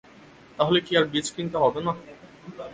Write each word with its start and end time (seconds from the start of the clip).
তাহলে 0.59 0.79
কি 0.85 0.91
আর 0.97 1.05
বীজ 1.11 1.27
কিনতে 1.35 1.57
হবে 1.57 1.79
না? 1.87 1.93